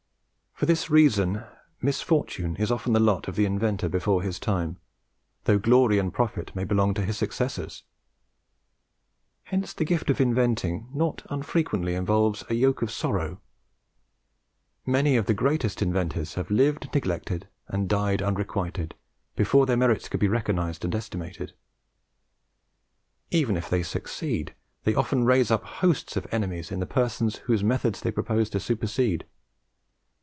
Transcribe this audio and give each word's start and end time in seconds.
For 0.53 0.67
this 0.67 0.91
reason, 0.91 1.43
misfortune 1.81 2.55
is 2.57 2.71
often 2.71 2.93
the 2.93 2.99
lot 2.99 3.27
of 3.27 3.35
the 3.35 3.45
inventor 3.47 3.89
before 3.89 4.21
his 4.21 4.37
time, 4.39 4.77
though 5.45 5.57
glory 5.57 5.97
and 5.97 6.13
profit 6.13 6.55
may 6.55 6.65
belong 6.65 6.93
to 6.93 7.03
his 7.03 7.17
successors. 7.17 7.81
Hence 9.45 9.73
the 9.73 9.83
gift 9.85 10.11
of 10.11 10.21
inventing 10.21 10.87
not 10.93 11.25
unfrequently 11.31 11.95
involves 11.95 12.43
a 12.47 12.53
yoke 12.53 12.83
of 12.83 12.91
sorrow. 12.91 13.41
Many 14.85 15.17
of 15.17 15.25
the 15.25 15.33
greatest 15.33 15.81
inventors 15.81 16.35
have 16.35 16.51
lived 16.51 16.93
neglected 16.93 17.47
and 17.67 17.89
died 17.89 18.21
unrequited, 18.21 18.93
before 19.35 19.65
their 19.65 19.77
merits 19.77 20.07
could 20.09 20.19
be 20.19 20.27
recognised 20.27 20.85
and 20.85 20.93
estimated. 20.93 21.53
Even 23.31 23.57
if 23.57 23.67
they 23.67 23.81
succeed, 23.81 24.53
they 24.83 24.93
often 24.93 25.25
raise 25.25 25.49
up 25.49 25.63
hosts 25.63 26.15
of 26.15 26.27
enemies 26.31 26.71
in 26.71 26.79
the 26.79 26.85
persons 26.85 27.37
whose 27.47 27.63
methods 27.63 28.01
they 28.01 28.11
propose 28.11 28.47
to 28.51 28.59
supersede. 28.59 29.25